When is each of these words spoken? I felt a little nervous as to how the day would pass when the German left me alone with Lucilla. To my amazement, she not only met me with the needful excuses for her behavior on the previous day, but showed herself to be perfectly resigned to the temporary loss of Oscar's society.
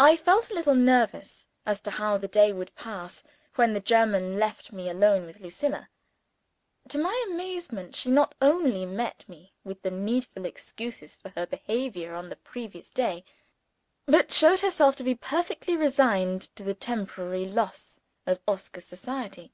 I 0.00 0.16
felt 0.16 0.50
a 0.50 0.54
little 0.54 0.74
nervous 0.74 1.46
as 1.64 1.80
to 1.82 1.92
how 1.92 2.18
the 2.18 2.26
day 2.26 2.52
would 2.52 2.74
pass 2.74 3.22
when 3.54 3.74
the 3.74 3.80
German 3.80 4.40
left 4.40 4.72
me 4.72 4.90
alone 4.90 5.24
with 5.24 5.38
Lucilla. 5.38 5.88
To 6.88 6.98
my 6.98 7.24
amazement, 7.30 7.94
she 7.94 8.10
not 8.10 8.34
only 8.42 8.84
met 8.84 9.24
me 9.28 9.54
with 9.62 9.82
the 9.82 9.90
needful 9.92 10.46
excuses 10.46 11.14
for 11.14 11.28
her 11.28 11.46
behavior 11.46 12.12
on 12.12 12.28
the 12.28 12.34
previous 12.34 12.90
day, 12.90 13.24
but 14.04 14.32
showed 14.32 14.58
herself 14.58 14.96
to 14.96 15.04
be 15.04 15.14
perfectly 15.14 15.76
resigned 15.76 16.42
to 16.56 16.64
the 16.64 16.74
temporary 16.74 17.44
loss 17.44 18.00
of 18.26 18.40
Oscar's 18.48 18.86
society. 18.86 19.52